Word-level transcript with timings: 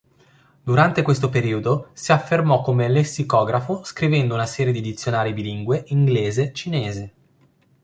Durante 0.63 1.03
questo 1.03 1.29
periodo, 1.29 1.91
si 1.93 2.11
affermò 2.11 2.63
come 2.63 2.89
lessicografo 2.89 3.83
scrivendo 3.83 4.33
una 4.33 4.47
serie 4.47 4.73
di 4.73 4.81
dizionari 4.81 5.31
bilingue 5.31 5.83
Inglese-Cinese. 5.89 7.13